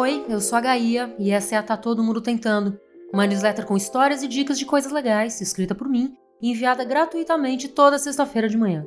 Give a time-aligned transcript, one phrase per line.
[0.00, 2.78] Oi, eu sou a Gaia e essa é a Tá Todo Mundo Tentando,
[3.12, 7.66] uma newsletter com histórias e dicas de coisas legais, escrita por mim e enviada gratuitamente
[7.66, 8.86] toda sexta-feira de manhã.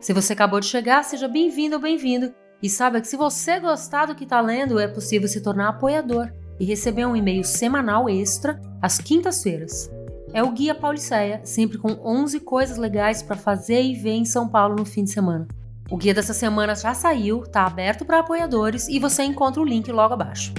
[0.00, 4.06] Se você acabou de chegar, seja bem-vindo ou bem-vindo e saiba que se você gostar
[4.06, 8.58] do que está lendo, é possível se tornar apoiador e receber um e-mail semanal extra
[8.80, 9.90] às quintas-feiras.
[10.32, 14.48] É o Guia Pauliceia, sempre com 11 coisas legais para fazer e ver em São
[14.48, 15.46] Paulo no fim de semana.
[15.92, 19.92] O guia dessa semana já saiu, está aberto para apoiadores e você encontra o link
[19.92, 20.54] logo abaixo.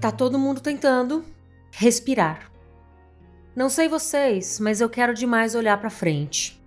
[0.00, 1.24] Tá todo mundo tentando
[1.70, 2.50] respirar.
[3.54, 6.60] Não sei vocês, mas eu quero demais olhar para frente.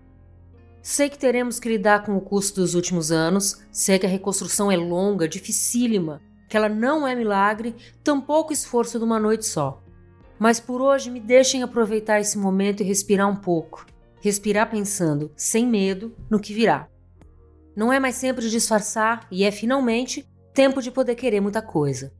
[0.81, 4.71] Sei que teremos que lidar com o custo dos últimos anos, sei que a reconstrução
[4.71, 9.83] é longa, dificílima, que ela não é milagre, tampouco esforço de uma noite só.
[10.39, 13.85] Mas por hoje me deixem aproveitar esse momento e respirar um pouco.
[14.21, 16.87] Respirar pensando, sem medo, no que virá.
[17.75, 22.13] Não é mais sempre disfarçar e é finalmente tempo de poder querer muita coisa.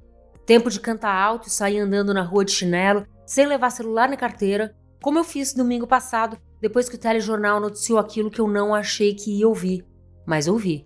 [0.46, 4.18] Tempo de cantar alto e sair andando na rua de chinelo, sem levar celular na
[4.18, 8.76] carteira, como eu fiz domingo passado, depois que o telejornal noticiou aquilo que eu não
[8.76, 9.86] achei que ia ouvir,
[10.26, 10.86] mas ouvi.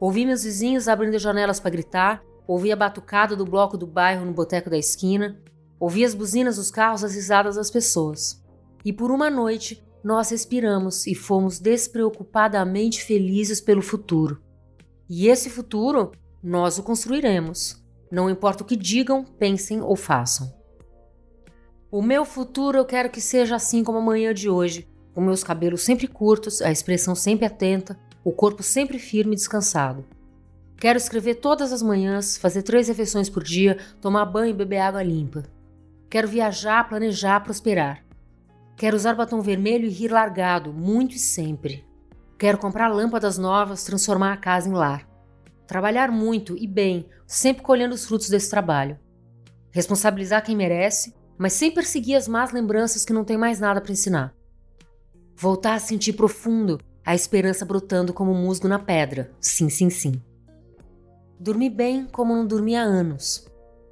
[0.00, 4.32] Ouvi meus vizinhos abrindo janelas para gritar, Ouvi a batucada do bloco do bairro no
[4.32, 5.40] boteco da esquina,
[5.78, 8.42] ouvi as buzinas dos carros, as risadas das pessoas.
[8.84, 14.42] E por uma noite, nós respiramos e fomos despreocupadamente felizes pelo futuro.
[15.08, 17.82] E esse futuro, nós o construiremos.
[18.10, 20.52] Não importa o que digam, pensem ou façam.
[21.90, 25.44] O meu futuro eu quero que seja assim como a manhã de hoje, com meus
[25.44, 30.04] cabelos sempre curtos, a expressão sempre atenta, o corpo sempre firme e descansado.
[30.76, 35.02] Quero escrever todas as manhãs, fazer três refeições por dia, tomar banho e beber água
[35.02, 35.44] limpa.
[36.10, 38.04] Quero viajar, planejar, prosperar.
[38.76, 41.86] Quero usar batom vermelho e rir largado, muito e sempre.
[42.38, 45.08] Quero comprar lâmpadas novas, transformar a casa em lar.
[45.66, 48.98] Trabalhar muito e bem, sempre colhendo os frutos desse trabalho.
[49.70, 53.92] Responsabilizar quem merece, mas sem perseguir as más lembranças que não tem mais nada para
[53.92, 54.34] ensinar.
[55.36, 59.30] Voltar a sentir profundo a esperança brotando como musgo na pedra.
[59.40, 60.22] Sim, sim, sim.
[61.38, 63.46] Dormi bem como não dormi há anos.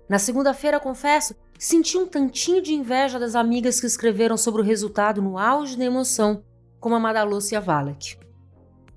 [0.09, 1.35] Na segunda-feira, confesso,
[1.65, 5.85] senti um tantinho de inveja das amigas que escreveram sobre o resultado no auge da
[5.85, 6.43] emoção,
[6.81, 8.19] como a Madalúcia e a Valek.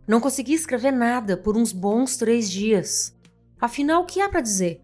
[0.07, 3.15] Não consegui escrever nada por uns bons três dias.
[3.61, 4.81] Afinal, o que há para dizer?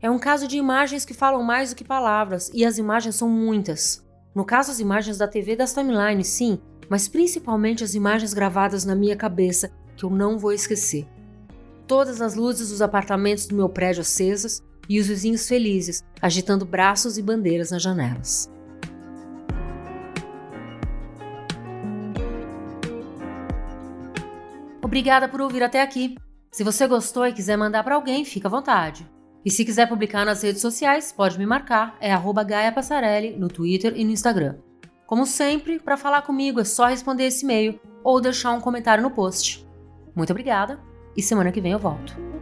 [0.00, 3.28] É um caso de imagens que falam mais do que palavras, e as imagens são
[3.28, 4.06] muitas.
[4.32, 8.94] No caso, as imagens da TV das timelines, sim, mas principalmente as imagens gravadas na
[8.94, 11.08] minha cabeça, que eu não vou esquecer
[11.86, 17.18] todas as luzes dos apartamentos do meu prédio acesas e os vizinhos felizes, agitando braços
[17.18, 18.50] e bandeiras nas janelas.
[24.82, 26.16] Obrigada por ouvir até aqui.
[26.50, 29.06] Se você gostou e quiser mandar para alguém, fica à vontade.
[29.44, 32.12] E se quiser publicar nas redes sociais, pode me marcar, é
[32.44, 34.56] Gaia Passarelli no Twitter e no Instagram.
[35.06, 39.10] Como sempre, para falar comigo é só responder esse e-mail ou deixar um comentário no
[39.10, 39.66] post.
[40.14, 40.80] Muito obrigada
[41.16, 42.35] e semana que vem eu volto.